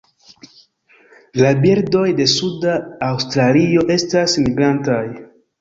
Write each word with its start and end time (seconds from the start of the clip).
La 1.41 1.51
birdoj 1.65 2.07
de 2.21 2.27
suda 2.33 2.75
Aŭstralio 3.11 3.87
estas 3.99 4.37
migrantaj. 4.47 5.01